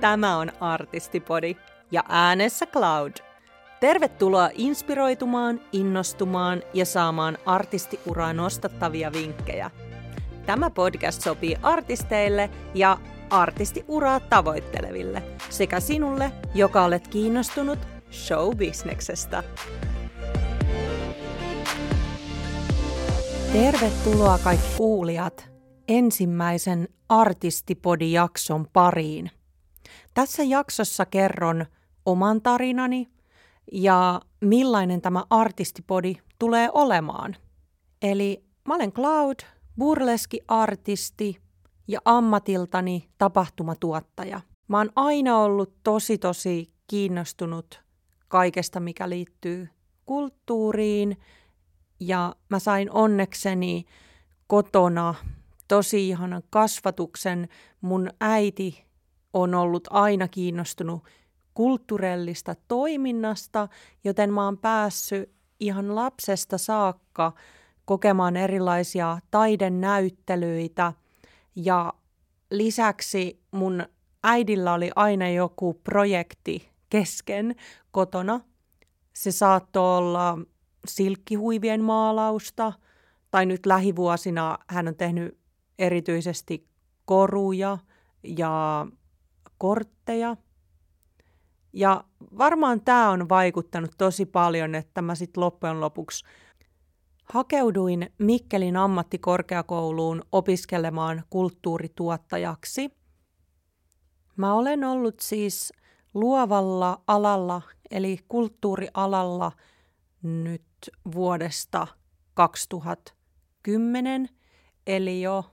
Tämä 0.00 0.36
on 0.36 0.52
Artistipodi 0.60 1.56
ja 1.90 2.04
äänessä 2.08 2.66
Cloud. 2.66 3.12
Tervetuloa 3.80 4.50
inspiroitumaan, 4.54 5.60
innostumaan 5.72 6.62
ja 6.74 6.86
saamaan 6.86 7.38
artistiuraa 7.46 8.32
nostattavia 8.32 9.12
vinkkejä. 9.12 9.70
Tämä 10.46 10.70
podcast 10.70 11.22
sopii 11.22 11.56
artisteille 11.62 12.50
ja 12.74 12.98
artistiuraa 13.30 14.20
tavoitteleville 14.20 15.22
sekä 15.50 15.80
sinulle, 15.80 16.32
joka 16.54 16.84
olet 16.84 17.08
kiinnostunut 17.08 17.78
showbisneksestä. 18.12 19.42
Tervetuloa 23.52 24.38
kaikki 24.38 24.66
kuulijat 24.76 25.50
ensimmäisen 25.88 26.88
Artistipodi-jakson 27.08 28.66
pariin. 28.72 29.30
Tässä 30.14 30.42
jaksossa 30.42 31.06
kerron 31.06 31.66
oman 32.06 32.42
tarinani 32.42 33.08
ja 33.72 34.20
millainen 34.40 35.00
tämä 35.00 35.24
Artistipodi 35.30 36.14
tulee 36.38 36.68
olemaan. 36.72 37.36
Eli 38.02 38.44
mä 38.68 38.74
olen 38.74 38.92
Cloud, 38.92 39.36
burleski-artisti 39.78 41.40
ja 41.88 42.00
ammatiltani 42.04 43.08
tapahtumatuottaja. 43.18 44.40
Mä 44.68 44.78
oon 44.78 44.90
aina 44.96 45.38
ollut 45.38 45.74
tosi 45.82 46.18
tosi 46.18 46.72
kiinnostunut 46.86 47.82
kaikesta, 48.28 48.80
mikä 48.80 49.08
liittyy 49.08 49.68
kulttuuriin 50.06 51.16
ja 52.00 52.36
mä 52.48 52.58
sain 52.58 52.90
onnekseni 52.90 53.84
kotona 54.46 55.14
tosi 55.68 56.08
ihanan 56.08 56.42
kasvatuksen. 56.50 57.48
Mun 57.80 58.10
äiti 58.20 58.84
on 59.34 59.54
ollut 59.54 59.88
aina 59.90 60.28
kiinnostunut 60.28 61.04
kulttuurellista 61.54 62.54
toiminnasta, 62.68 63.68
joten 64.04 64.32
mä 64.32 64.44
oon 64.44 64.58
päässyt 64.58 65.30
ihan 65.60 65.94
lapsesta 65.94 66.58
saakka 66.58 67.32
kokemaan 67.84 68.36
erilaisia 68.36 69.18
taidenäyttelyitä 69.30 70.92
ja 71.56 71.92
lisäksi 72.50 73.42
mun 73.50 73.84
äidillä 74.24 74.72
oli 74.72 74.90
aina 74.96 75.28
joku 75.28 75.80
projekti 75.84 76.70
kesken 76.90 77.54
kotona. 77.90 78.40
Se 79.12 79.32
saattoi 79.32 79.98
olla 79.98 80.38
silkkihuivien 80.88 81.84
maalausta, 81.84 82.72
tai 83.30 83.46
nyt 83.46 83.66
lähivuosina 83.66 84.58
hän 84.68 84.88
on 84.88 84.96
tehnyt 84.96 85.38
erityisesti 85.78 86.66
koruja 87.04 87.78
ja 88.22 88.86
kortteja. 89.60 90.36
Ja 91.72 92.04
varmaan 92.38 92.80
tämä 92.80 93.10
on 93.10 93.28
vaikuttanut 93.28 93.90
tosi 93.98 94.26
paljon, 94.26 94.74
että 94.74 95.02
mä 95.02 95.14
sitten 95.14 95.40
loppujen 95.40 95.80
lopuksi 95.80 96.24
hakeuduin 97.24 98.12
Mikkelin 98.18 98.76
ammattikorkeakouluun 98.76 100.22
opiskelemaan 100.32 101.22
kulttuurituottajaksi. 101.30 102.90
Mä 104.36 104.54
olen 104.54 104.84
ollut 104.84 105.20
siis 105.20 105.72
luovalla 106.14 107.02
alalla, 107.06 107.62
eli 107.90 108.18
kulttuurialalla 108.28 109.52
nyt 110.22 110.62
vuodesta 111.14 111.86
2010, 112.34 114.28
eli 114.86 115.22
jo 115.22 115.44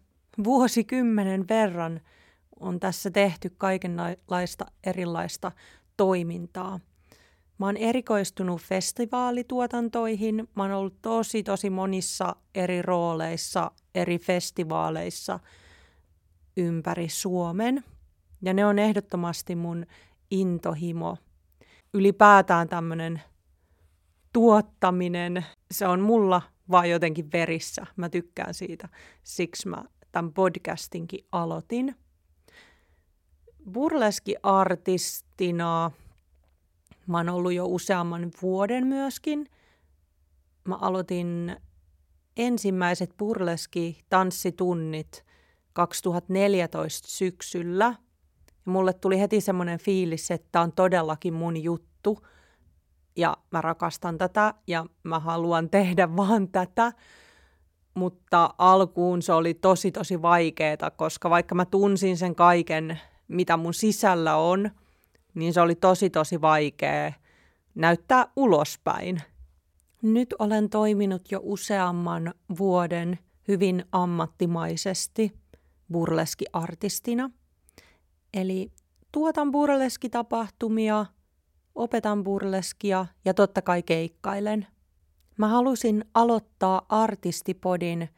vuosikymmenen 0.44 1.48
verran 1.50 2.02
on 2.60 2.80
tässä 2.80 3.12
tehty 3.12 3.50
kaikenlaista 3.58 4.66
erilaista 4.84 5.52
toimintaa. 5.98 6.80
Mä 7.58 7.66
oon 7.66 7.78
erikoistunut 7.78 8.62
festivaalituotantoihin. 8.62 10.50
Mä 10.56 10.64
oon 10.64 10.72
ollut 10.72 11.02
tosi 11.02 11.44
tosi 11.44 11.70
monissa 11.70 12.36
eri 12.56 12.82
rooleissa, 12.82 13.72
eri 13.96 14.20
festivaaleissa 14.20 15.40
ympäri 16.58 17.10
Suomen. 17.10 17.84
Ja 18.42 18.54
ne 18.54 18.66
on 18.66 18.80
ehdottomasti 18.80 19.56
mun 19.56 19.86
intohimo. 20.32 21.18
Ylipäätään 21.94 22.70
tämmöinen 22.70 23.22
tuottaminen, 24.34 25.46
se 25.72 25.88
on 25.88 26.00
mulla 26.02 26.42
vaan 26.72 26.90
jotenkin 26.90 27.32
verissä. 27.32 27.86
Mä 27.96 28.10
tykkään 28.10 28.54
siitä. 28.54 28.90
Siksi 29.24 29.68
mä 29.68 29.84
tämän 30.12 30.34
podcastinkin 30.34 31.26
aloitin. 31.32 31.96
Burleski-artistina 33.74 35.92
mä 37.08 37.18
oon 37.18 37.30
ollut 37.30 37.54
jo 37.54 37.66
useamman 37.66 38.32
vuoden 38.42 38.88
myöskin. 38.88 39.48
Mä 40.64 40.76
aloitin 40.76 41.56
ensimmäiset 42.38 43.14
burleski-tanssitunnit 43.18 45.26
2014 45.74 47.08
syksyllä. 47.08 47.96
Ja 48.48 48.72
mulle 48.72 48.94
tuli 48.94 49.20
heti 49.20 49.42
semmoinen 49.42 49.80
fiilis, 49.80 50.32
että 50.32 50.48
tämä 50.52 50.64
on 50.64 50.72
todellakin 50.72 51.34
mun 51.34 51.64
juttu. 51.64 52.20
Ja 53.16 53.38
mä 53.52 53.62
rakastan 53.62 54.18
tätä 54.18 54.54
ja 54.68 54.86
mä 55.04 55.20
haluan 55.20 55.70
tehdä 55.70 56.10
vaan 56.18 56.48
tätä 56.48 56.94
mutta 57.98 58.54
alkuun 58.58 59.22
se 59.22 59.34
oli 59.34 59.54
tosi 59.54 59.92
tosi 59.92 60.22
vaikeeta, 60.22 60.92
koska 60.92 61.30
vaikka 61.30 61.56
mä 61.56 61.66
tunsin 61.66 62.18
sen 62.18 62.36
kaiken, 62.36 63.00
mitä 63.28 63.58
mun 63.58 63.74
sisällä 63.74 64.36
on, 64.36 64.72
niin 65.34 65.54
se 65.54 65.62
oli 65.62 65.76
tosi 65.76 66.10
tosi 66.10 66.42
vaikea 66.42 67.14
näyttää 67.76 68.28
ulospäin. 68.36 69.22
Nyt 70.02 70.36
olen 70.40 70.70
toiminut 70.70 71.32
jo 71.32 71.40
useamman 71.44 72.34
vuoden 72.60 73.20
hyvin 73.48 73.86
ammattimaisesti 73.92 75.34
burleski-artistina. 75.92 77.32
Eli 78.34 78.72
tuotan 79.12 79.52
burleskitapahtumia, 79.52 81.06
opetan 81.76 82.24
burleskia 82.24 83.06
ja 83.26 83.34
totta 83.34 83.62
kai 83.62 83.84
keikkailen– 83.84 84.68
Mä 85.38 85.48
halusin 85.48 86.06
aloittaa 86.14 86.82
artistipodin, 86.90 88.10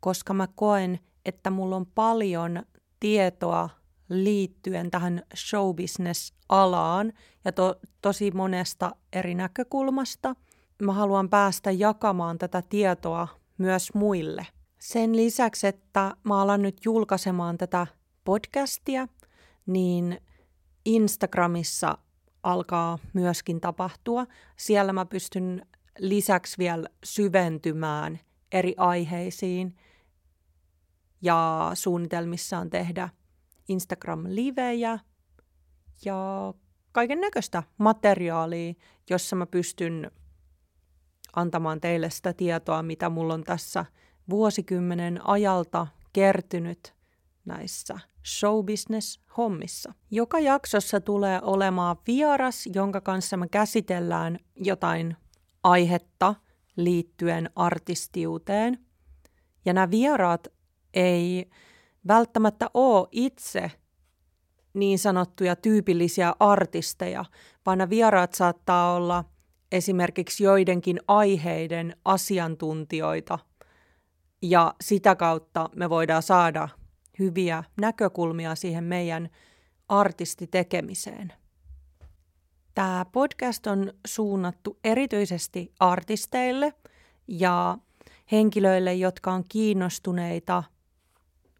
koska 0.00 0.34
mä 0.34 0.48
koen, 0.54 1.00
että 1.24 1.50
mulla 1.50 1.76
on 1.76 1.86
paljon 1.86 2.62
tietoa 3.00 3.68
liittyen 4.10 4.90
tähän 4.90 5.22
showbusiness-alaan 5.36 7.12
ja 7.44 7.52
to- 7.52 7.80
tosi 8.02 8.30
monesta 8.30 8.96
eri 9.12 9.34
näkökulmasta. 9.34 10.34
Mä 10.82 10.92
haluan 10.92 11.28
päästä 11.28 11.70
jakamaan 11.70 12.38
tätä 12.38 12.62
tietoa 12.62 13.28
myös 13.58 13.94
muille. 13.94 14.46
Sen 14.78 15.16
lisäksi, 15.16 15.66
että 15.66 16.16
mä 16.24 16.40
alan 16.40 16.62
nyt 16.62 16.84
julkaisemaan 16.84 17.58
tätä 17.58 17.86
podcastia, 18.24 19.08
niin 19.66 20.20
Instagramissa 20.84 21.98
alkaa 22.42 22.98
myöskin 23.12 23.60
tapahtua. 23.60 24.26
Siellä 24.56 24.92
mä 24.92 25.06
pystyn 25.06 25.66
lisäksi 25.98 26.58
vielä 26.58 26.88
syventymään 27.04 28.20
eri 28.52 28.74
aiheisiin 28.76 29.76
ja 31.22 31.70
suunnitelmissa 31.74 32.58
on 32.58 32.70
tehdä 32.70 33.08
Instagram-livejä 33.70 34.98
ja 36.04 36.54
kaiken 36.92 37.20
näköistä 37.20 37.62
materiaalia, 37.78 38.74
jossa 39.10 39.36
mä 39.36 39.46
pystyn 39.46 40.10
antamaan 41.36 41.80
teille 41.80 42.10
sitä 42.10 42.32
tietoa, 42.32 42.82
mitä 42.82 43.08
mulla 43.08 43.34
on 43.34 43.44
tässä 43.44 43.84
vuosikymmenen 44.30 45.26
ajalta 45.26 45.86
kertynyt 46.12 46.94
näissä 47.44 47.98
showbusiness-hommissa. 48.24 49.94
Joka 50.10 50.40
jaksossa 50.40 51.00
tulee 51.00 51.40
olemaan 51.42 51.96
vieras, 52.06 52.68
jonka 52.74 53.00
kanssa 53.00 53.36
me 53.36 53.48
käsitellään 53.48 54.38
jotain 54.56 55.16
aihetta 55.62 56.34
liittyen 56.76 57.50
artistiuteen. 57.56 58.78
Ja 59.64 59.72
nämä 59.72 59.90
vieraat 59.90 60.48
ei 60.94 61.50
välttämättä 62.08 62.70
ole 62.74 63.08
itse 63.12 63.70
niin 64.74 64.98
sanottuja 64.98 65.56
tyypillisiä 65.56 66.34
artisteja, 66.40 67.24
vaan 67.66 67.78
nämä 67.78 67.90
vieraat 67.90 68.34
saattaa 68.34 68.94
olla 68.94 69.24
esimerkiksi 69.72 70.44
joidenkin 70.44 71.00
aiheiden 71.08 71.96
asiantuntijoita. 72.04 73.38
Ja 74.42 74.74
sitä 74.80 75.16
kautta 75.16 75.70
me 75.76 75.90
voidaan 75.90 76.22
saada 76.22 76.68
hyviä 77.18 77.64
näkökulmia 77.80 78.54
siihen 78.54 78.84
meidän 78.84 79.28
artistitekemiseen. 79.88 81.32
Tämä 82.74 83.06
podcast 83.12 83.66
on 83.66 83.92
suunnattu 84.06 84.78
erityisesti 84.84 85.72
artisteille 85.80 86.74
ja 87.28 87.78
henkilöille, 88.32 88.94
jotka 88.94 89.32
on 89.32 89.44
kiinnostuneita 89.48 90.62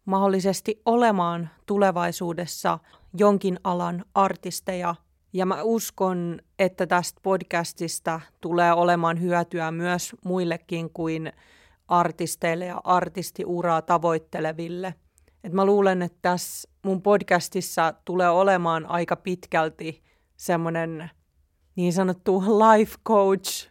mahdollisesti 0.05 0.81
olemaan 0.85 1.49
tulevaisuudessa 1.65 2.79
jonkin 3.13 3.59
alan 3.63 4.05
artisteja. 4.15 4.95
Ja 5.33 5.45
mä 5.45 5.63
uskon, 5.63 6.39
että 6.59 6.87
tästä 6.87 7.19
podcastista 7.23 8.21
tulee 8.41 8.73
olemaan 8.73 9.21
hyötyä 9.21 9.71
myös 9.71 10.15
muillekin 10.25 10.89
kuin 10.93 11.33
artisteille 11.87 12.65
ja 12.65 12.81
artistiuraa 12.83 13.81
tavoitteleville. 13.81 14.95
Et 15.43 15.53
mä 15.53 15.65
luulen, 15.65 16.01
että 16.01 16.17
tässä 16.21 16.69
mun 16.85 17.01
podcastissa 17.01 17.93
tulee 18.05 18.29
olemaan 18.29 18.85
aika 18.85 19.15
pitkälti 19.15 20.03
semmoinen 20.37 21.11
niin 21.75 21.93
sanottu 21.93 22.41
life 22.41 22.95
coach 23.07 23.69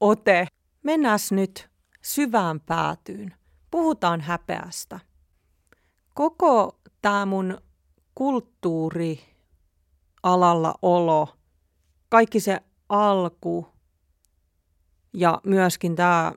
ote. 0.00 0.46
Mennään 0.82 1.18
nyt 1.30 1.70
syvään 2.02 2.60
päätyyn. 2.60 3.34
Puhutaan 3.70 4.20
häpeästä. 4.20 5.00
Koko 6.14 6.78
tämä 7.02 7.26
mun 7.26 7.58
kulttuuri 8.14 9.20
alalla 10.22 10.74
olo, 10.82 11.28
kaikki 12.08 12.40
se 12.40 12.60
alku 12.88 13.66
ja 15.12 15.40
myöskin 15.44 15.96
tämä 15.96 16.32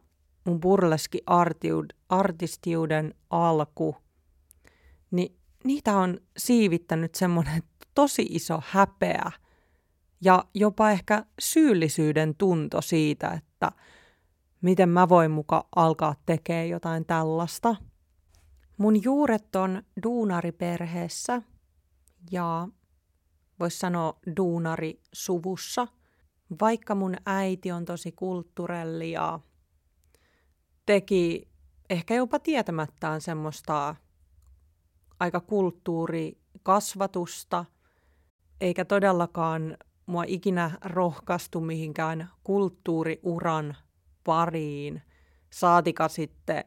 mun 0.46 0.60
burleski 0.60 1.22
artistiuden 2.10 3.14
alku, 3.30 3.96
niin 5.12 5.38
niitä 5.64 5.98
on 5.98 6.20
siivittänyt 6.38 7.16
semmoinen 7.16 7.64
tosi 7.96 8.28
iso 8.30 8.64
häpeä 8.66 9.32
ja 10.22 10.46
jopa 10.54 10.92
ehkä 10.92 11.26
syyllisyyden 11.40 12.36
tunto 12.36 12.82
siitä, 12.82 13.32
että 13.32 13.72
miten 14.62 14.90
mä 14.90 15.10
voin 15.10 15.32
muka 15.32 15.68
alkaa 15.76 16.16
tekemään 16.26 16.70
jotain 16.70 17.06
tällaista. 17.06 17.76
Mun 18.78 19.04
juuret 19.04 19.56
on 19.56 19.84
duunariperheessä 20.04 21.42
ja 22.32 22.68
voisi 23.60 23.80
sanoa 23.80 24.20
duunarisuvussa. 24.38 25.88
Vaikka 26.62 26.96
mun 26.96 27.16
äiti 27.26 27.72
on 27.72 27.86
tosi 27.86 28.12
kulttuurelli 28.12 29.12
ja 29.12 29.40
teki 30.86 31.48
ehkä 31.90 32.16
jopa 32.16 32.40
tietämättään 32.40 33.22
semmoista 33.22 33.96
aika 35.20 35.40
kulttuurikasvatusta, 35.40 37.66
eikä 38.62 38.86
todellakaan 38.86 39.78
mua 40.06 40.24
ikinä 40.28 40.72
rohkaistu 40.86 41.62
mihinkään 41.62 42.30
kulttuuriuran 42.44 43.76
pariin, 44.24 45.02
saatika 45.50 46.08
sitten 46.08 46.66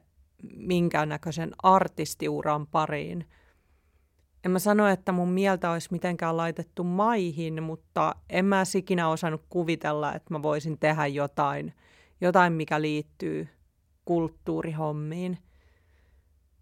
minkäännäköisen 0.57 1.51
artistiuran 1.63 2.67
pariin. 2.67 3.27
En 4.45 4.51
mä 4.51 4.59
sano, 4.59 4.89
että 4.89 5.13
mun 5.13 5.29
mieltä 5.29 5.71
olisi 5.71 5.89
mitenkään 5.91 6.37
laitettu 6.37 6.85
maihin, 6.85 7.63
mutta 7.63 8.15
en 8.31 8.45
mä 8.45 8.63
ikinä 8.77 9.09
osannut 9.09 9.43
kuvitella, 9.49 10.15
että 10.15 10.35
mä 10.35 10.43
voisin 10.43 10.79
tehdä 10.79 11.07
jotain, 11.07 11.75
jotain 12.21 12.53
mikä 12.53 12.81
liittyy 12.81 13.49
kulttuurihommiin. 14.05 15.39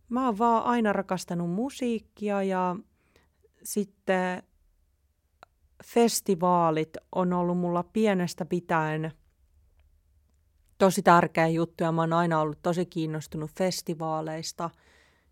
Mä 0.08 0.26
oon 0.26 0.38
vaan 0.38 0.64
aina 0.64 0.92
rakastanut 0.92 1.50
musiikkia 1.50 2.42
ja 2.42 2.76
sitten 3.62 4.42
festivaalit 5.84 6.96
on 7.12 7.32
ollut 7.32 7.58
mulla 7.58 7.82
pienestä 7.82 8.44
pitäen 8.44 9.12
tosi 10.78 11.02
tärkeä 11.02 11.48
juttu 11.48 11.84
ja 11.84 11.92
mä 11.92 12.02
oon 12.02 12.12
aina 12.12 12.40
ollut 12.40 12.58
tosi 12.62 12.86
kiinnostunut 12.86 13.50
festivaaleista, 13.58 14.70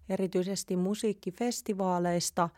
erityisesti 0.08 0.76
musiikkifestivaaleista 0.76 2.48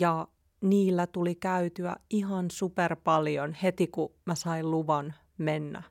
ja 0.00 0.28
niillä 0.60 1.06
tuli 1.06 1.34
käytyä 1.34 1.96
ihan 2.10 2.50
super 2.50 2.96
paljon 3.04 3.54
heti 3.54 3.86
kun 3.86 4.12
mä 4.24 4.34
sain 4.34 4.70
luvan 4.70 5.14
mennä 5.38 5.82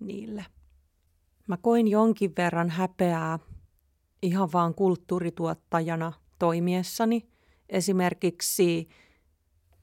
niille. 0.00 0.44
Mä 1.46 1.56
koin 1.56 1.88
jonkin 1.88 2.32
verran 2.36 2.70
häpeää 2.70 3.38
ihan 4.22 4.52
vaan 4.52 4.74
kulttuurituottajana 4.74 6.12
toimiessani. 6.38 7.28
Esimerkiksi 7.68 8.88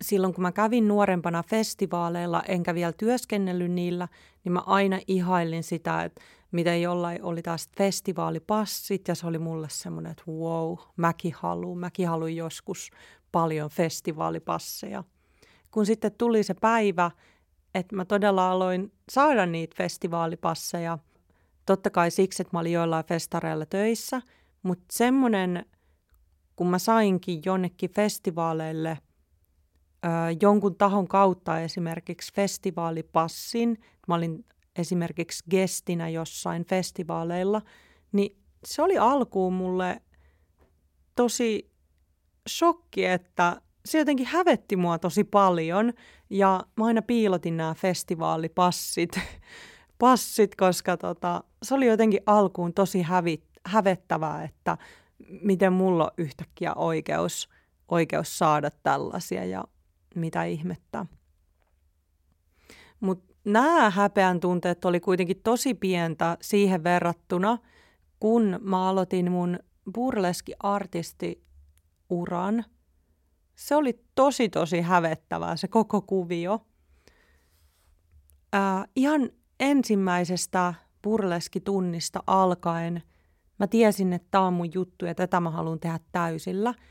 silloin 0.04 0.34
kun 0.34 0.42
mä 0.42 0.52
kävin 0.52 0.88
nuorempana 0.88 1.44
festivaaleilla, 1.44 2.44
enkä 2.48 2.76
vielä 2.76 2.94
työskennellyt 2.94 3.72
niillä, 3.72 4.08
niin 4.44 4.54
mä 4.54 4.60
aina 4.60 5.00
ihailin 5.08 5.64
sitä, 5.64 6.04
että 6.04 6.22
miten 6.52 6.82
jollain 6.82 7.24
oli 7.24 7.42
taas 7.42 7.70
festivaalipassit 7.78 9.08
ja 9.08 9.16
se 9.16 9.28
oli 9.28 9.40
mulle 9.40 9.68
semmoinen, 9.72 10.12
että 10.12 10.24
wow, 10.28 10.78
mäkin 10.98 11.34
haluan, 11.38 11.78
mäkin 11.78 12.08
haluan 12.08 12.36
joskus 12.36 12.92
paljon 13.32 13.70
festivaalipasseja. 13.70 15.04
Kun 15.72 15.86
sitten 15.86 16.12
tuli 16.18 16.44
se 16.44 16.54
päivä, 16.54 17.12
että 17.76 17.96
mä 17.96 18.06
todella 18.06 18.52
aloin 18.52 18.92
saada 19.12 19.46
niitä 19.46 19.76
festivaalipasseja, 19.78 20.98
totta 21.66 21.90
kai 21.90 22.12
siksi, 22.12 22.42
että 22.42 22.56
mä 22.56 22.60
olin 22.60 22.72
joillain 22.72 23.06
festareilla 23.06 23.66
töissä, 23.66 24.22
mutta 24.64 24.86
semmoinen, 24.92 25.66
kun 26.56 26.68
mä 26.68 26.80
sainkin 26.80 27.42
jonnekin 27.46 27.90
festivaaleille– 27.90 28.98
jonkun 30.42 30.76
tahon 30.76 31.08
kautta 31.08 31.60
esimerkiksi 31.60 32.34
festivaalipassin, 32.34 33.78
mä 34.08 34.16
olin 34.16 34.46
esimerkiksi 34.76 35.44
gestinä 35.50 36.10
jossain 36.10 36.66
festivaaleilla, 36.66 37.62
niin 38.12 38.38
se 38.66 38.82
oli 38.82 38.98
alkuun 38.98 39.54
mulle 39.54 40.02
tosi 41.16 41.72
shokki, 42.50 43.06
että 43.06 43.62
se 43.86 43.98
jotenkin 43.98 44.26
hävetti 44.26 44.76
mua 44.76 45.00
tosi 45.00 45.24
paljon. 45.24 45.94
Ja 46.30 46.64
mä 46.78 46.86
aina 46.86 47.02
piilotin 47.02 47.58
nämä 47.58 47.74
festivaalipassit, 47.74 49.20
passit, 50.00 50.56
koska 50.56 50.98
tota, 50.98 51.44
se 51.64 51.76
oli 51.76 51.88
jotenkin 51.88 52.20
alkuun 52.26 52.74
tosi 52.74 53.02
hävit, 53.02 53.44
hävettävää, 53.66 54.44
että 54.44 54.78
miten 55.42 55.74
mulla 55.74 56.04
on 56.04 56.12
yhtäkkiä 56.18 56.74
oikeus, 56.74 57.50
oikeus 57.88 58.38
saada 58.38 58.72
tällaisia. 58.84 59.46
Ja 59.46 59.64
mitä 60.16 60.44
ihmettä. 60.44 61.06
Mutta 63.00 63.36
nämä 63.46 63.90
häpeän 63.90 64.40
tunteet 64.40 64.86
oli 64.86 65.00
kuitenkin 65.00 65.42
tosi 65.44 65.74
pientä 65.74 66.38
siihen 66.42 66.84
verrattuna, 66.84 67.58
kun 68.20 68.60
mä 68.62 68.90
aloitin 68.90 69.32
mun 69.32 69.60
burleski-artisti-uran. 69.94 72.66
Se 73.56 73.76
oli 73.76 74.04
tosi 74.16 74.50
tosi 74.50 74.82
hävettävää 74.82 75.56
se 75.56 75.68
koko 75.68 76.02
kuvio. 76.02 76.66
Ää, 78.54 78.86
ihan 78.96 79.30
ensimmäisestä 79.60 80.74
burleskitunnista 81.04 82.24
alkaen 82.28 83.04
mä 83.60 83.68
tiesin, 83.68 84.14
että 84.14 84.28
tämä 84.32 84.48
on 84.48 84.54
mun 84.54 84.74
juttu 84.74 85.06
ja 85.06 85.16
tätä 85.16 85.40
mä 85.40 85.50
haluan 85.50 85.80
tehdä 85.80 86.00
täysillä– 86.12 86.74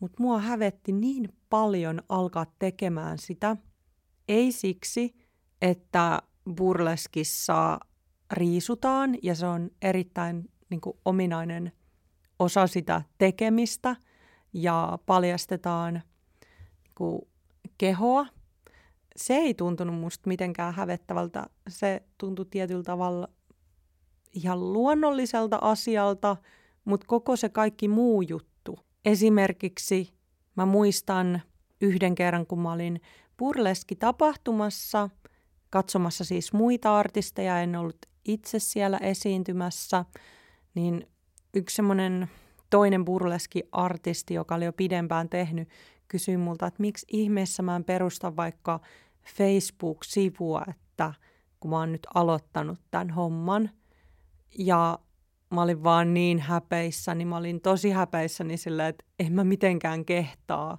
mutta 0.00 0.22
mua 0.22 0.38
hävetti 0.38 0.92
niin 0.92 1.32
paljon 1.50 2.02
alkaa 2.08 2.46
tekemään 2.58 3.18
sitä. 3.18 3.56
Ei 4.28 4.52
siksi, 4.52 5.14
että 5.62 6.22
burleskissa 6.56 7.80
riisutaan 8.32 9.16
ja 9.22 9.34
se 9.34 9.46
on 9.46 9.70
erittäin 9.82 10.50
niin 10.70 10.80
kuin, 10.80 10.96
ominainen 11.04 11.72
osa 12.38 12.66
sitä 12.66 13.02
tekemistä 13.18 13.96
ja 14.52 14.98
paljastetaan 15.06 15.94
niin 15.94 16.92
kuin, 16.94 17.22
kehoa. 17.78 18.26
Se 19.16 19.34
ei 19.34 19.54
tuntunut 19.54 19.96
musta 19.96 20.28
mitenkään 20.28 20.74
hävettävältä. 20.74 21.46
Se 21.68 22.02
tuntui 22.18 22.46
tietyllä 22.50 22.82
tavalla 22.82 23.28
ihan 24.32 24.72
luonnolliselta 24.72 25.58
asialta, 25.60 26.36
mutta 26.84 27.06
koko 27.06 27.36
se 27.36 27.48
kaikki 27.48 27.88
muu 27.88 28.22
juttu 28.22 28.49
Esimerkiksi 29.04 30.14
mä 30.56 30.66
muistan 30.66 31.42
yhden 31.80 32.14
kerran, 32.14 32.46
kun 32.46 32.60
mä 32.60 32.72
olin 32.72 33.00
burleski-tapahtumassa, 33.38 35.10
katsomassa 35.70 36.24
siis 36.24 36.52
muita 36.52 36.98
artisteja, 36.98 37.60
en 37.60 37.76
ollut 37.76 38.06
itse 38.24 38.58
siellä 38.58 38.98
esiintymässä, 38.98 40.04
niin 40.74 41.06
yksi 41.54 41.76
semmoinen 41.76 42.30
toinen 42.70 43.04
burleski-artisti, 43.04 44.34
joka 44.34 44.54
oli 44.54 44.64
jo 44.64 44.72
pidempään 44.72 45.28
tehnyt, 45.28 45.68
kysyi 46.08 46.36
multa, 46.36 46.66
että 46.66 46.80
miksi 46.80 47.06
ihmeessä 47.12 47.62
mä 47.62 47.76
en 47.76 47.84
perusta 47.84 48.36
vaikka 48.36 48.80
Facebook-sivua, 49.36 50.64
että 50.70 51.14
kun 51.60 51.70
mä 51.70 51.78
oon 51.78 51.92
nyt 51.92 52.06
aloittanut 52.14 52.78
tämän 52.90 53.10
homman. 53.10 53.70
Ja 54.58 54.98
mä 55.50 55.62
olin 55.62 55.84
vaan 55.84 56.14
niin 56.14 56.38
häpeissäni, 56.40 57.24
mä 57.24 57.36
olin 57.36 57.60
tosi 57.60 57.90
häpeissäni 57.90 58.56
sillä, 58.56 58.88
että 58.88 59.04
en 59.18 59.32
mä 59.32 59.44
mitenkään 59.44 60.04
kehtaa, 60.04 60.78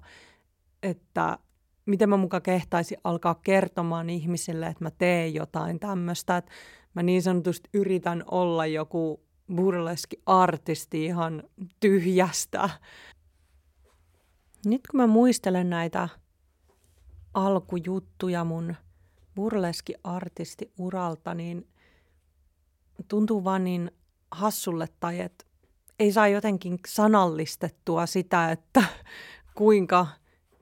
että 0.84 1.38
miten 1.86 2.10
mä 2.10 2.18
muka 2.18 2.42
kehtaisin 2.42 2.98
alkaa 3.04 3.36
kertomaan 3.36 4.10
ihmisille, 4.10 4.68
että 4.68 4.84
mä 4.84 4.92
teen 4.92 5.34
jotain 5.34 5.80
tämmöistä, 5.80 6.38
että 6.38 6.52
mä 6.94 7.04
niin 7.04 7.22
sanotusti 7.22 7.70
yritän 7.74 8.24
olla 8.32 8.66
joku 8.66 9.26
burleski 9.56 10.22
artisti 10.26 11.06
ihan 11.06 11.44
tyhjästä. 11.80 12.70
Nyt 14.66 14.82
kun 14.92 14.98
mä 14.98 15.08
muistelen 15.08 15.70
näitä 15.70 16.10
alkujuttuja 17.34 18.44
mun 18.44 18.76
burleski-artisti-uralta, 19.36 21.34
niin 21.34 21.68
tuntuu 23.08 23.44
vaan 23.44 23.64
niin 23.64 23.92
hassulle 24.32 24.88
tai 25.00 25.20
että 25.20 25.46
ei 26.00 26.12
saa 26.12 26.28
jotenkin 26.28 26.80
sanallistettua 26.88 28.06
sitä, 28.06 28.52
että 28.52 28.84
kuinka, 29.56 30.08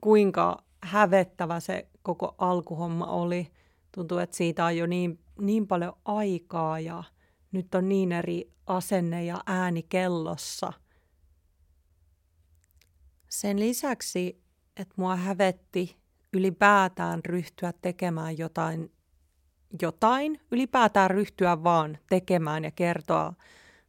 kuinka 0.00 0.64
hävettävä 0.82 1.60
se 1.60 1.88
koko 2.02 2.34
alkuhomma 2.38 3.06
oli. 3.06 3.52
Tuntuu, 3.92 4.18
että 4.18 4.36
siitä 4.36 4.64
on 4.64 4.76
jo 4.76 4.86
niin, 4.86 5.18
niin 5.40 5.66
paljon 5.66 5.92
aikaa 6.04 6.80
ja 6.80 7.04
nyt 7.52 7.74
on 7.74 7.88
niin 7.88 8.12
eri 8.12 8.52
asenne 8.66 9.24
ja 9.24 9.40
ääni 9.46 9.82
kellossa. 9.82 10.72
Sen 13.28 13.60
lisäksi, 13.60 14.42
että 14.76 14.94
mua 14.96 15.16
hävetti 15.16 16.00
ylipäätään 16.32 17.20
ryhtyä 17.24 17.72
tekemään 17.82 18.38
jotain, 18.38 18.92
jotain, 19.82 20.40
ylipäätään 20.50 21.10
ryhtyä 21.10 21.62
vaan 21.62 21.98
tekemään 22.08 22.64
ja 22.64 22.70
kertoa 22.70 23.32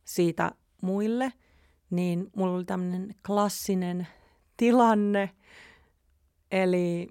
siitä 0.03 0.51
muille, 0.81 1.33
niin 1.89 2.29
mulla 2.35 2.55
oli 2.55 2.65
tämmöinen 2.65 3.15
klassinen 3.27 4.07
tilanne, 4.57 5.29
eli 6.51 7.09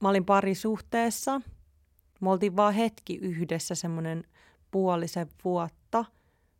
mä 0.00 0.08
olin 0.08 0.24
parisuhteessa, 0.24 1.40
me 2.20 2.30
oltiin 2.30 2.56
vaan 2.56 2.74
hetki 2.74 3.16
yhdessä 3.16 3.74
semmoinen 3.74 4.24
puolisen 4.70 5.26
vuotta, 5.44 6.04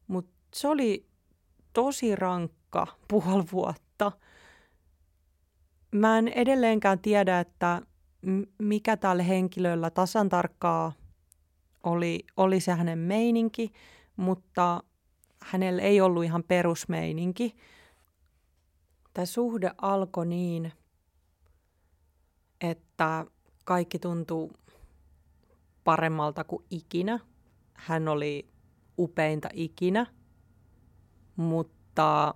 mutta 0.07 0.33
se 0.55 0.69
oli 0.69 1.07
tosi 1.73 2.17
rankka 2.17 2.87
puoli 3.09 3.45
vuotta. 3.53 4.13
Mä 5.95 6.19
en 6.19 6.29
edelleenkään 6.29 6.99
tiedä, 6.99 7.41
että 7.41 7.83
mikä 8.59 8.97
tällä 8.97 9.23
henkilöllä 9.23 9.91
tasan 9.91 10.29
tarkkaa 10.29 10.93
oli, 11.83 12.25
oli 12.37 12.61
se 12.61 12.73
hänen 12.73 12.99
meininki, 12.99 13.73
mutta 14.17 14.83
hänellä 15.43 15.83
ei 15.83 16.01
ollut 16.01 16.25
ihan 16.25 16.45
perusmeininki. 16.45 17.57
Tämä 19.15 19.27
suhde 19.27 19.71
alkoi 19.83 20.27
niin, 20.27 20.73
että 22.61 23.27
kaikki 23.65 23.99
tuntuu 23.99 24.53
paremmalta 25.85 26.45
kuin 26.45 26.65
ikinä. 26.71 27.21
Hän 27.75 28.09
oli 28.09 28.49
upeinta 28.99 29.49
ikinä, 29.53 30.07
mutta 31.37 32.35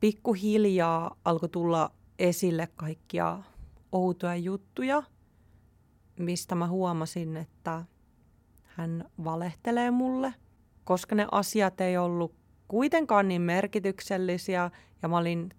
pikkuhiljaa 0.00 1.16
alkoi 1.24 1.48
tulla 1.48 1.92
esille 2.18 2.68
kaikkia 2.76 3.42
outoja 3.92 4.36
juttuja, 4.36 5.02
mistä 6.18 6.54
mä 6.54 6.68
huomasin, 6.68 7.36
että 7.36 7.84
hän 8.76 9.04
valehtelee 9.24 9.90
mulle, 9.90 10.34
koska 10.84 11.14
ne 11.14 11.26
asiat 11.32 11.80
ei 11.80 11.96
ollut 11.96 12.34
kuitenkaan 12.68 13.28
niin 13.28 13.42
merkityksellisiä 13.42 14.70
ja 15.02 15.08
mä 15.08 15.18
olin 15.18 15.50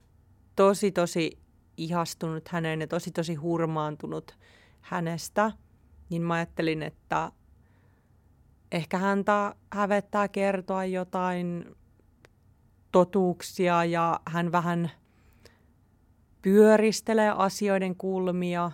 tosi 0.56 0.92
tosi 0.92 1.38
ihastunut 1.78 2.48
häneen 2.48 2.82
ja 2.82 2.88
tosi 2.88 3.12
tosi 3.12 3.36
hurmaantunut 3.36 4.38
hänestä, 4.82 5.52
niin 6.10 6.22
mä 6.22 6.34
ajattelin, 6.34 6.84
että 6.84 7.32
ehkä 8.72 8.98
häntä 8.98 9.56
hävettää 9.74 10.28
kertoa 10.28 10.86
jotain 10.86 11.66
totuuksia 12.92 13.86
ja 13.86 14.20
hän 14.28 14.52
vähän 14.52 14.92
pyöristelee 16.42 17.30
asioiden 17.30 17.96
kulmia, 17.96 18.72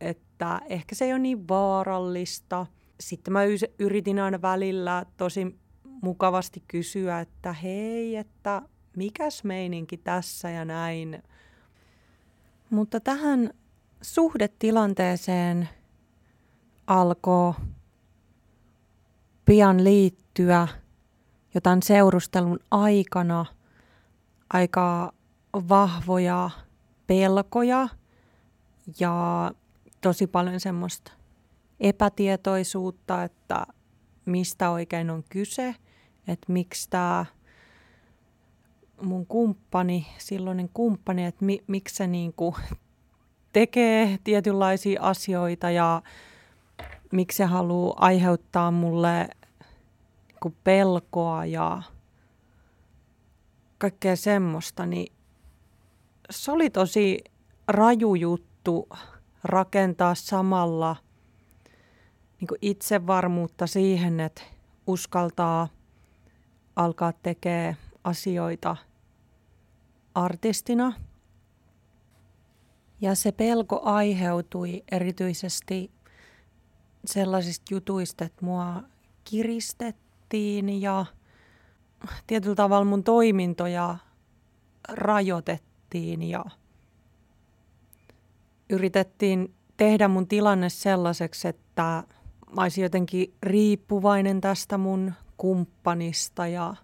että 0.00 0.60
ehkä 0.68 0.94
se 0.94 1.04
ei 1.04 1.12
ole 1.12 1.18
niin 1.18 1.48
vaarallista. 1.48 2.66
Sitten 3.00 3.32
mä 3.32 3.40
yritin 3.78 4.18
aina 4.18 4.42
välillä 4.42 5.06
tosi 5.16 5.58
mukavasti 6.02 6.62
kysyä, 6.68 7.20
että 7.20 7.52
hei, 7.52 8.16
että 8.16 8.62
mikäs 8.96 9.44
meininki 9.44 9.96
tässä 9.96 10.50
ja 10.50 10.64
näin. 10.64 11.22
Mutta 12.70 13.00
tähän 13.00 13.50
suhdetilanteeseen 14.02 15.68
alkoi 16.86 17.54
pian 19.44 19.84
liittyä 19.84 20.68
jotain 21.54 21.82
seurustelun 21.82 22.58
aikana 22.70 23.46
aika 24.52 25.12
vahvoja 25.52 26.50
pelkoja 27.06 27.88
ja 29.00 29.50
tosi 30.00 30.26
paljon 30.26 30.60
semmoista 30.60 31.12
epätietoisuutta, 31.80 33.24
että 33.24 33.66
mistä 34.26 34.70
oikein 34.70 35.10
on 35.10 35.24
kyse, 35.28 35.74
että 36.28 36.52
miksi 36.52 36.90
tämä 36.90 37.26
mun 39.02 39.26
kumppani, 39.26 40.06
silloinen 40.18 40.68
kumppani, 40.74 41.24
että 41.24 41.44
mi, 41.44 41.64
miksi 41.66 41.94
se 41.94 42.06
niinku 42.06 42.56
tekee 43.52 44.18
tietynlaisia 44.24 45.02
asioita 45.02 45.70
ja 45.70 46.02
miksi 47.12 47.36
se 47.36 47.44
haluaa 47.44 47.96
aiheuttaa 48.06 48.70
mulle 48.70 49.28
niinku 50.28 50.54
pelkoa 50.64 51.44
ja 51.46 51.82
kaikkea 53.78 54.16
semmoista, 54.16 54.86
niin 54.86 55.12
se 56.30 56.52
oli 56.52 56.70
tosi 56.70 57.24
raju 57.68 58.14
juttu 58.14 58.88
rakentaa 59.44 60.14
samalla 60.14 60.96
niin 62.40 62.58
itsevarmuutta 62.62 63.66
siihen, 63.66 64.20
että 64.20 64.42
uskaltaa 64.86 65.68
alkaa 66.76 67.12
tekemään 67.12 67.76
asioita 68.04 68.76
artistina. 70.14 70.92
Ja 73.00 73.14
se 73.14 73.32
pelko 73.32 73.80
aiheutui 73.84 74.82
erityisesti 74.92 75.90
sellaisista 77.04 77.74
jutuista, 77.74 78.24
että 78.24 78.44
mua 78.44 78.82
kiristettiin 79.24 80.82
ja 80.82 81.06
tietyllä 82.26 82.54
tavalla 82.54 82.84
mun 82.84 83.04
toimintoja 83.04 83.96
rajoitettiin 84.88 86.22
ja 86.22 86.44
yritettiin 88.70 89.54
tehdä 89.76 90.08
mun 90.08 90.28
tilanne 90.28 90.68
sellaiseksi, 90.68 91.48
että 91.48 92.04
mä 92.56 92.62
olisin 92.62 92.82
jotenkin 92.82 93.34
riippuvainen 93.42 94.40
tästä 94.40 94.78
mun 94.78 95.12
kumppanista 95.36 96.46
ja 96.46 96.74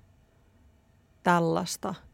tällaista– 1.22 1.94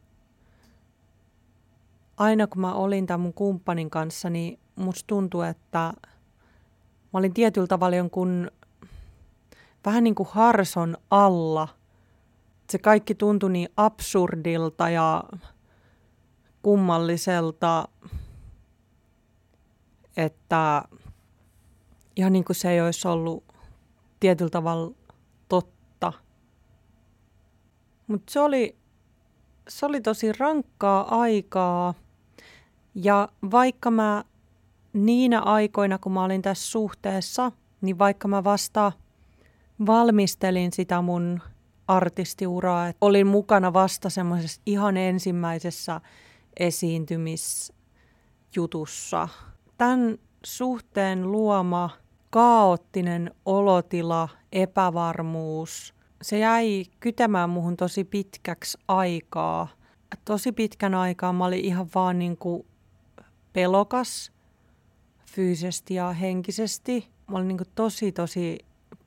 aina 2.23 2.47
kun 2.47 2.61
mä 2.61 2.75
olin 2.75 3.07
tämän 3.07 3.21
mun 3.21 3.35
kumppanin 3.35 3.91
kanssa, 3.91 4.31
niin 4.31 4.59
musta 4.77 5.07
tuntui, 5.07 5.49
että 5.49 5.93
mä 7.13 7.19
olin 7.19 7.35
tietyllä 7.35 7.67
tavalla 7.67 7.97
jonkun 7.97 8.51
vähän 9.85 10.05
niin 10.05 10.15
kuin 10.15 10.29
harson 10.33 10.97
alla. 11.11 11.69
Se 12.71 12.79
kaikki 12.79 13.15
tuntui 13.15 13.51
niin 13.51 13.69
absurdilta 13.77 14.91
ja 14.91 15.25
kummalliselta, 16.63 17.89
että 20.17 20.83
ihan 22.17 22.33
niin 22.33 22.45
kuin 22.45 22.57
se 22.57 22.71
ei 22.71 22.81
olisi 22.81 23.09
ollut 23.09 23.45
tietyllä 24.21 24.51
tavalla 24.51 24.95
totta. 25.49 26.13
Mutta 28.07 28.33
se 28.33 28.41
oli, 28.41 28.77
se 29.69 29.87
oli 29.87 30.01
tosi 30.01 30.33
rankkaa 30.33 31.21
aikaa 31.21 31.95
ja 32.95 33.29
vaikka 33.51 33.91
mä 33.91 34.25
niinä 34.93 35.41
aikoina, 35.41 35.99
kun 35.99 36.13
mä 36.13 36.25
olin 36.25 36.43
tässä 36.43 36.71
suhteessa, 36.71 37.53
niin 37.81 37.99
vaikka 37.99 38.29
mä 38.29 38.45
vasta 38.45 38.93
valmistelin 39.87 40.73
sitä 40.73 41.03
mun 41.03 41.41
artistiuraa, 41.89 42.89
että 42.89 43.07
olin 43.07 43.27
mukana 43.27 43.73
vasta 43.73 44.11
semmoisessa 44.11 44.63
ihan 44.67 44.97
ensimmäisessä 44.97 46.01
esiintymisjutussa. 46.57 49.29
Tämän 49.79 50.19
suhteen 50.45 51.33
luoma 51.33 51.91
kaoottinen 52.33 53.35
olotila, 53.45 54.29
epävarmuus, 54.53 55.95
se 56.23 56.39
jäi 56.39 56.85
kytemään 57.01 57.51
muhun 57.51 57.77
tosi 57.77 58.05
pitkäksi 58.05 58.79
aikaa. 58.89 59.69
Tosi 60.25 60.53
pitkän 60.53 60.95
aikaa 60.95 61.33
mä 61.33 61.45
olin 61.45 61.65
ihan 61.65 61.87
vaan 61.95 62.19
niin 62.19 62.37
kuin 62.37 62.67
pelokas 63.53 64.33
fyysisesti 65.27 65.95
ja 65.95 66.13
henkisesti. 66.13 67.09
Mä 67.31 67.37
olin 67.37 67.49
niin 67.49 67.59
tosi 67.75 68.13
tosi 68.13 68.59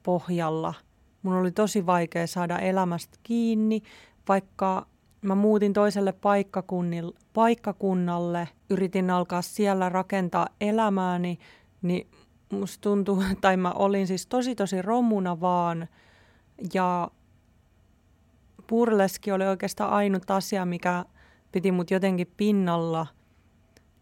pohjalla. 0.03 0.74
Mun 1.24 1.36
oli 1.36 1.51
tosi 1.51 1.86
vaikea 1.86 2.27
saada 2.27 2.60
elämästä 2.60 3.17
kiinni, 3.24 3.82
vaikka 4.27 4.86
mä 5.22 5.36
muutin 5.36 5.74
toiselle 5.74 6.13
paikkakunnalle, 7.34 8.50
yritin 8.70 9.10
alkaa 9.10 9.41
siellä 9.41 9.89
rakentaa 9.89 10.48
elämääni, 10.62 11.39
niin 11.82 12.08
musta 12.49 12.81
tuntuu, 12.81 13.23
tai 13.41 13.57
mä 13.57 13.71
olin 13.71 14.07
siis 14.07 14.27
tosi 14.27 14.55
tosi 14.55 14.81
romuna 14.81 15.41
vaan, 15.41 15.87
ja 16.73 17.11
purleski 18.67 19.31
oli 19.31 19.47
oikeastaan 19.47 19.91
ainut 19.91 20.31
asia, 20.31 20.65
mikä 20.65 21.05
piti 21.51 21.71
mut 21.71 21.91
jotenkin 21.91 22.33
pinnalla. 22.37 23.07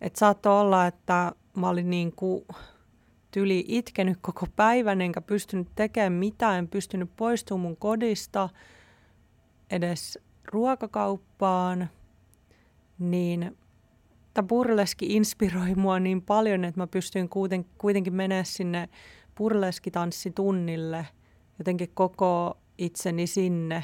Että 0.02 0.20
saattoi 0.20 0.62
olla, 0.62 0.88
että 0.88 1.32
mä 1.58 1.70
olin 1.70 1.90
niin 1.90 2.14
kuin 2.16 2.46
tyli 3.32 3.66
itkenyt 3.68 4.18
koko 4.22 4.48
päivän, 4.56 5.02
enkä 5.02 5.22
pystynyt 5.22 5.68
tekemään 5.76 6.14
mitään, 6.14 6.60
en 6.60 6.68
pystynyt 6.68 7.10
poistumaan 7.16 7.62
mun 7.62 7.78
kodista 7.78 8.50
edes 9.70 10.20
ruokakauppaan, 10.46 11.90
niin 13.00 13.58
tämä 14.34 14.48
burleski 14.48 15.06
inspiroi 15.06 15.76
mua 15.76 16.00
niin 16.00 16.22
paljon, 16.22 16.66
että 16.66 16.82
mä 16.82 16.88
pystyin 16.88 17.30
kuiten, 17.30 17.66
kuitenkin 17.78 18.14
menemään 18.16 18.46
sinne 18.46 18.90
burleskitanssitunnille, 19.38 21.08
jotenkin 21.60 21.92
koko 21.94 22.58
itseni 22.78 23.28
sinne. 23.28 23.84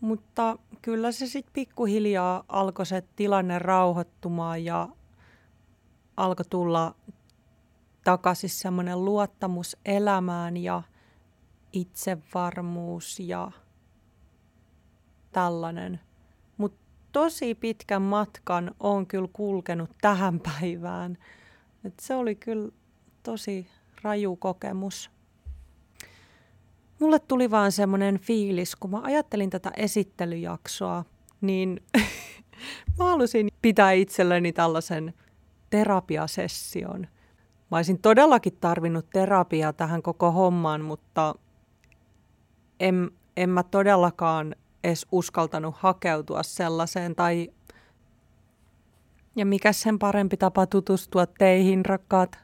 Mutta 0.00 0.58
kyllä 0.82 1.12
se 1.12 1.26
sitten 1.26 1.52
pikkuhiljaa 1.52 2.44
alkoi 2.48 2.86
se 2.86 3.02
tilanne 3.16 3.58
rauhoittumaan 3.58 4.64
ja 4.64 4.88
alkoi 6.16 6.44
tulla 6.50 6.94
takaisin 8.04 8.50
semmoinen 8.50 9.04
luottamus 9.04 9.76
elämään 9.84 10.56
ja 10.56 10.82
itsevarmuus 11.72 13.20
ja 13.20 13.50
tällainen. 15.32 16.00
Tosi 17.12 17.54
pitkän 17.54 18.02
matkan 18.02 18.74
on 18.80 19.06
kyllä 19.06 19.28
kulkenut 19.32 19.90
tähän 20.00 20.40
päivään. 20.40 21.18
Et 21.84 21.94
se 22.00 22.14
oli 22.14 22.34
kyllä 22.34 22.72
tosi 23.22 23.66
raju 24.02 24.36
kokemus. 24.36 25.10
Mulle 26.98 27.18
tuli 27.18 27.50
vaan 27.50 27.72
semmoinen 27.72 28.18
fiilis, 28.18 28.76
kun 28.76 28.90
mä 28.90 29.00
ajattelin 29.02 29.50
tätä 29.50 29.70
esittelyjaksoa, 29.76 31.04
niin 31.40 31.80
mä 32.98 33.04
halusin 33.04 33.48
pitää 33.62 33.92
itselleni 33.92 34.52
tällaisen 34.52 35.14
terapiasession. 35.70 37.06
Mä 37.70 37.76
olisin 37.76 37.98
todellakin 37.98 38.56
tarvinnut 38.60 39.10
terapiaa 39.10 39.72
tähän 39.72 40.02
koko 40.02 40.30
hommaan, 40.32 40.80
mutta 40.80 41.34
en, 42.80 43.10
en 43.36 43.50
mä 43.50 43.62
todellakaan 43.62 44.54
edes 44.84 45.06
uskaltanut 45.12 45.74
hakeutua 45.78 46.42
sellaiseen 46.42 47.14
tai 47.14 47.50
ja 49.36 49.46
mikä 49.46 49.72
sen 49.72 49.98
parempi 49.98 50.36
tapa 50.36 50.66
tutustua 50.66 51.26
teihin, 51.26 51.84
rakkaat 51.84 52.38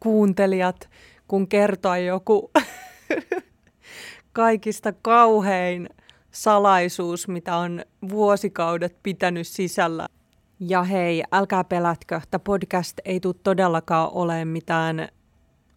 kuuntelijat, 0.00 0.90
kun 1.28 1.48
kertoa 1.48 1.98
joku 1.98 2.50
kaikista 4.32 4.92
kauhein 4.92 5.88
salaisuus, 6.30 7.28
mitä 7.28 7.56
on 7.56 7.84
vuosikaudet 8.10 8.96
pitänyt 9.02 9.46
sisällä. 9.46 10.08
Ja 10.60 10.82
hei, 10.82 11.24
älkää 11.32 11.64
pelätkö, 11.64 12.20
tämä 12.30 12.42
podcast 12.44 13.00
ei 13.04 13.20
tule 13.20 13.34
todellakaan 13.42 14.10
ole 14.12 14.44
mitään 14.44 15.08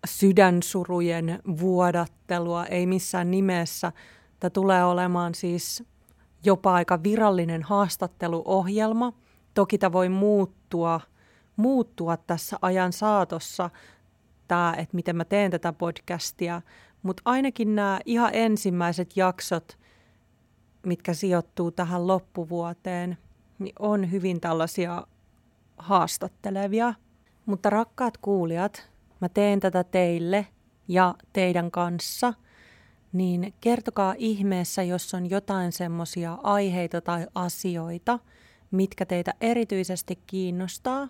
sydänsurujen 0.05 1.39
vuodattelua, 1.59 2.65
ei 2.65 2.85
missään 2.85 3.31
nimessä. 3.31 3.91
Tämä 4.41 4.49
tulee 4.49 4.85
olemaan 4.85 5.35
siis 5.35 5.83
jopa 6.43 6.73
aika 6.73 7.03
virallinen 7.03 7.63
haastatteluohjelma. 7.63 9.13
Toki 9.53 9.77
tämä 9.77 9.91
voi 9.91 10.09
muuttua, 10.09 11.01
muuttua 11.55 12.17
tässä 12.17 12.57
ajan 12.61 12.93
saatossa, 12.93 13.69
tämä, 14.47 14.73
että 14.77 14.95
miten 14.95 15.15
mä 15.15 15.25
teen 15.25 15.51
tätä 15.51 15.73
podcastia, 15.73 16.61
mutta 17.03 17.21
ainakin 17.25 17.75
nämä 17.75 17.99
ihan 18.05 18.29
ensimmäiset 18.33 19.17
jaksot, 19.17 19.77
mitkä 20.85 21.13
sijoittuu 21.13 21.71
tähän 21.71 22.07
loppuvuoteen, 22.07 23.17
niin 23.59 23.75
on 23.79 24.11
hyvin 24.11 24.41
tällaisia 24.41 25.07
haastattelevia. 25.77 26.93
Mutta 27.45 27.69
rakkaat 27.69 28.17
kuulijat, 28.17 28.89
mä 29.19 29.29
teen 29.29 29.59
tätä 29.59 29.83
teille 29.83 30.47
ja 30.87 31.15
teidän 31.33 31.71
kanssa– 31.71 32.33
niin 33.13 33.53
kertokaa 33.61 34.15
ihmeessä, 34.17 34.83
jos 34.83 35.13
on 35.13 35.29
jotain 35.29 35.71
semmoisia 35.71 36.37
aiheita 36.43 37.01
tai 37.01 37.27
asioita, 37.35 38.19
mitkä 38.71 39.05
teitä 39.05 39.33
erityisesti 39.41 40.19
kiinnostaa, 40.27 41.07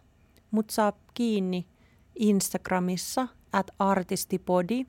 mutta 0.52 0.74
saa 0.74 0.94
kiinni 1.14 1.68
Instagramissa 2.16 3.28
at 3.54 3.72
artistipodi. 3.80 4.86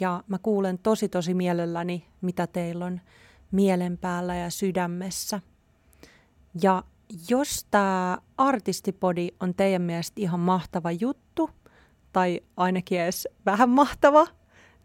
Ja 0.00 0.24
mä 0.28 0.38
kuulen 0.42 0.78
tosi 0.78 1.08
tosi 1.08 1.34
mielelläni, 1.34 2.06
mitä 2.20 2.46
teillä 2.46 2.84
on 2.84 3.00
mielen 3.50 3.98
päällä 3.98 4.36
ja 4.36 4.50
sydämessä. 4.50 5.40
Ja 6.62 6.84
jos 7.30 7.66
tämä 7.70 8.18
artistipodi 8.36 9.28
on 9.40 9.54
teidän 9.54 9.82
mielestä 9.82 10.20
ihan 10.20 10.40
mahtava 10.40 10.90
juttu, 10.92 11.50
tai 12.12 12.40
ainakin 12.56 13.00
edes 13.00 13.28
vähän 13.46 13.68
mahtava, 13.68 14.26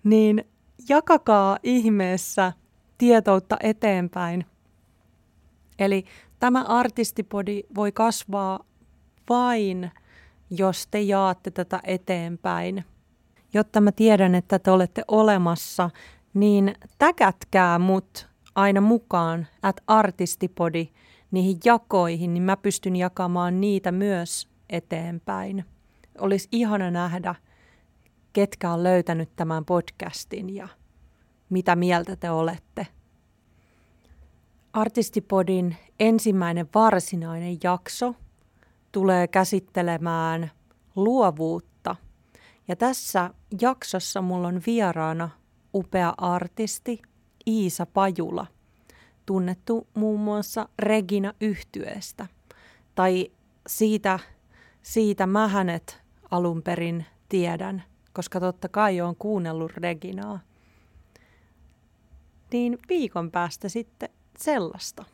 niin 0.03 0.45
jakakaa 0.89 1.57
ihmeessä 1.63 2.53
tietoutta 2.97 3.57
eteenpäin. 3.59 4.45
Eli 5.79 6.05
tämä 6.39 6.63
artistipodi 6.63 7.63
voi 7.75 7.91
kasvaa 7.91 8.59
vain, 9.29 9.91
jos 10.49 10.87
te 10.87 11.01
jaatte 11.01 11.51
tätä 11.51 11.79
eteenpäin. 11.83 12.85
Jotta 13.53 13.81
mä 13.81 13.91
tiedän, 13.91 14.35
että 14.35 14.59
te 14.59 14.71
olette 14.71 15.03
olemassa, 15.07 15.89
niin 16.33 16.75
täkätkää 16.97 17.79
mut 17.79 18.27
aina 18.55 18.81
mukaan, 18.81 19.47
at 19.61 19.81
artistipodi, 19.87 20.87
niihin 21.31 21.57
jakoihin, 21.65 22.33
niin 22.33 22.43
mä 22.43 22.57
pystyn 22.57 22.95
jakamaan 22.95 23.61
niitä 23.61 23.91
myös 23.91 24.47
eteenpäin. 24.69 25.65
Olisi 26.19 26.47
ihana 26.51 26.91
nähdä, 26.91 27.35
ketkä 28.35 28.71
on 28.71 28.83
löytänyt 28.83 29.29
tämän 29.35 29.65
podcastin 29.65 30.55
ja 30.55 30.67
mitä 31.49 31.75
mieltä 31.75 32.15
te 32.15 32.31
olette. 32.31 32.87
Artistipodin 34.73 35.77
ensimmäinen 35.99 36.67
varsinainen 36.75 37.57
jakso 37.63 38.15
tulee 38.91 39.27
käsittelemään 39.27 40.51
luovuutta. 40.95 41.95
Ja 42.67 42.75
tässä 42.75 43.29
jaksossa 43.61 44.21
mulla 44.21 44.47
on 44.47 44.61
vieraana 44.65 45.29
upea 45.73 46.13
artisti 46.17 47.01
Iisa 47.47 47.85
Pajula, 47.85 48.47
tunnettu 49.25 49.87
muun 49.93 50.19
muassa 50.19 50.69
Regina 50.79 51.33
yhtyeestä. 51.41 52.27
Tai 52.95 53.31
siitä, 53.67 54.19
siitä 54.81 55.27
mä 55.27 55.47
hänet 55.47 56.01
alun 56.31 56.61
perin 56.63 57.05
tiedän– 57.29 57.83
koska 58.15 58.39
totta 58.39 58.69
kai 58.69 59.01
on 59.01 59.15
kuunnellut 59.15 59.71
Reginaa. 59.77 60.39
Niin 62.51 62.79
viikon 62.89 63.31
päästä 63.31 63.69
sitten 63.69 64.09
sellaista. 64.37 65.05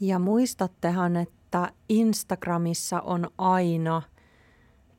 Ja 0.00 0.18
muistattehan, 0.18 1.16
että 1.16 1.72
Instagramissa 1.88 3.00
on 3.00 3.30
aina 3.38 4.02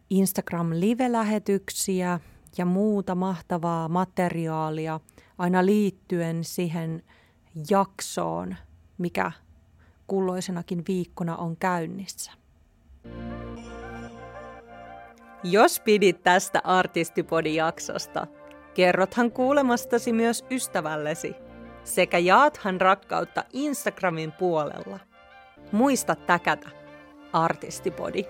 Instagram-live-lähetyksiä 0.10 2.20
ja 2.58 2.66
muuta 2.66 3.16
mahtavaa 3.16 3.90
materiaalia 3.90 5.00
aina 5.38 5.66
liittyen 5.66 6.44
siihen 6.44 7.04
jaksoon, 7.70 8.56
mikä 8.98 9.32
kulloisenakin 10.08 10.84
viikkona 10.88 11.36
on 11.36 11.58
käynnissä. 11.58 12.32
Jos 15.44 15.80
pidit 15.80 16.24
tästä 16.24 16.62
Artistipodi-jaksosta, 16.64 18.28
kerrothan 18.74 19.32
kuulemastasi 19.32 20.14
myös 20.14 20.46
ystävällesi 20.52 21.36
sekä 21.84 22.18
jaathan 22.18 22.82
rakkautta 22.82 23.44
Instagramin 23.54 24.32
puolella. 24.32 25.00
Muista 25.72 26.16
täkätä 26.16 26.70
Artistipodi. 27.34 28.26